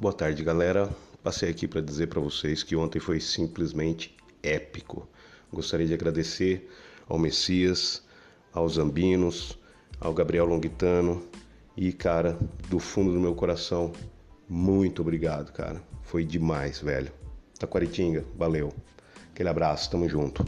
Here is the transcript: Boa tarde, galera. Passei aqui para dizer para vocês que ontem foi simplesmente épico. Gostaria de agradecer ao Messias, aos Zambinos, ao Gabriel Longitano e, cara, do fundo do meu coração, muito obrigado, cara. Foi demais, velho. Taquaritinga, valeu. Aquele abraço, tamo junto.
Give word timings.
Boa 0.00 0.14
tarde, 0.14 0.44
galera. 0.44 0.88
Passei 1.24 1.50
aqui 1.50 1.66
para 1.66 1.80
dizer 1.80 2.06
para 2.06 2.20
vocês 2.20 2.62
que 2.62 2.76
ontem 2.76 3.00
foi 3.00 3.18
simplesmente 3.18 4.16
épico. 4.44 5.08
Gostaria 5.52 5.88
de 5.88 5.92
agradecer 5.92 6.70
ao 7.08 7.18
Messias, 7.18 8.04
aos 8.52 8.74
Zambinos, 8.74 9.58
ao 10.00 10.14
Gabriel 10.14 10.46
Longitano 10.46 11.26
e, 11.76 11.92
cara, 11.92 12.38
do 12.68 12.78
fundo 12.78 13.12
do 13.12 13.18
meu 13.18 13.34
coração, 13.34 13.92
muito 14.48 15.02
obrigado, 15.02 15.52
cara. 15.52 15.82
Foi 16.04 16.24
demais, 16.24 16.78
velho. 16.78 17.10
Taquaritinga, 17.58 18.24
valeu. 18.36 18.72
Aquele 19.32 19.48
abraço, 19.48 19.90
tamo 19.90 20.08
junto. 20.08 20.44